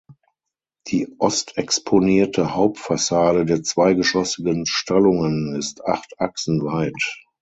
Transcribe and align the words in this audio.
Die 0.87 1.15
ostexponierte 1.19 2.55
Hauptfassade 2.55 3.45
der 3.45 3.61
zweigeschossigen 3.61 4.65
Stallungen 4.65 5.55
ist 5.55 5.85
acht 5.85 6.19
Achsen 6.19 6.65
weit. 6.65 6.99